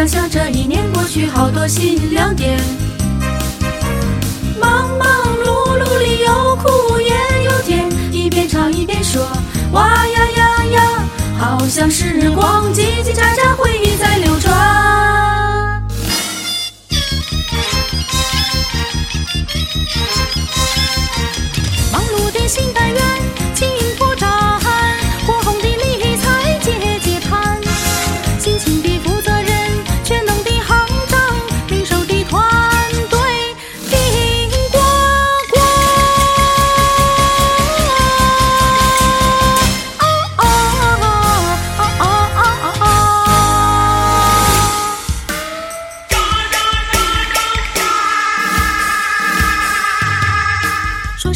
[0.00, 2.58] 想想这一年过去，好多新亮点。
[4.58, 5.08] 忙忙
[5.44, 9.28] 碌碌里有苦也有甜，一边唱一边说，
[9.72, 11.04] 哇呀呀呀，
[11.38, 14.50] 好像时光叽叽喳喳，回忆在流转。
[21.92, 23.02] 忙碌的新单元，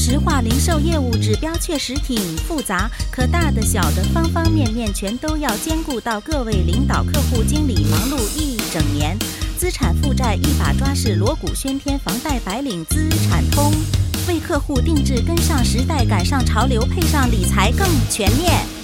[0.06, 6.20] 石化，零售业务指标确实挺复杂，可大的小的方方面面全都要兼顾到。
[6.20, 9.16] 各位领导、客户、经理忙碌一整年，
[9.56, 13.72] 资产负债一把抓，是锣鼓喧天，房贷白领资产通，
[14.28, 18.83] 为客户定制，跟上时代，赶上潮流，配上理财更全面。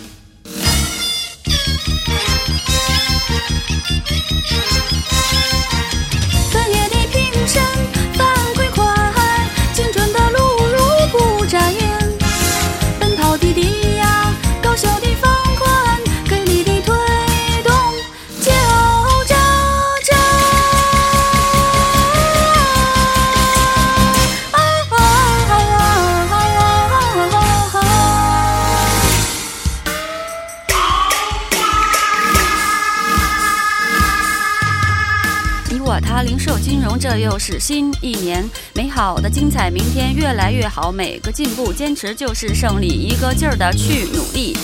[36.00, 44.56] 他零售金融，这又是新一年，美好的精彩，明天越来越好，每个进步坚持就是胜利，一个劲儿的去努力。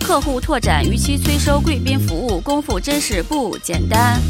[0.00, 4.20] 客户拓展，逾期催收，贵宾服务，功夫真是不简单。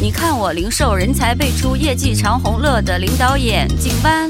[0.00, 4.28] 你看我零售人才辈出，业绩长虹，乐的领导眼睛弯。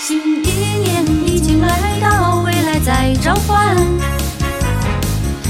[0.00, 3.76] 新一年已经来到，未来在召唤。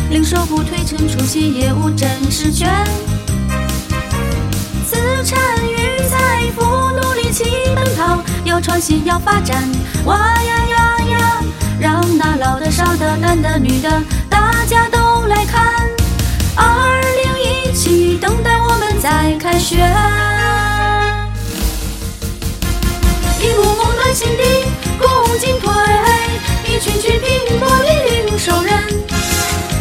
[0.09, 2.09] 零售不推陈出新，业务真
[8.67, 9.63] 创新要发展，
[10.07, 11.41] 哇呀呀呀！
[11.79, 15.89] 让那老的、少的、男的、女的，大家都来看。
[16.57, 19.79] 二零一七，等待我们在凯旋。
[23.41, 24.43] 一幕幕暖心的
[24.99, 25.73] 共进退，
[26.65, 28.83] 一群群拼搏的零售人，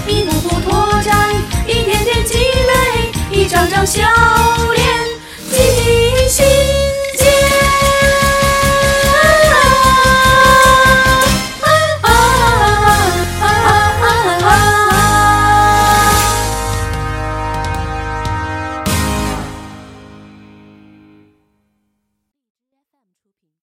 [0.05, 1.33] 一步步拓展，
[1.65, 4.03] 一点点积累，一张张笑，